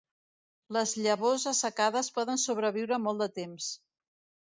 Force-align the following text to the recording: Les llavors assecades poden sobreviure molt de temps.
Les 0.77 0.93
llavors 1.01 1.45
assecades 1.53 2.11
poden 2.19 2.43
sobreviure 2.49 3.03
molt 3.07 3.25
de 3.27 3.33
temps. 3.41 3.73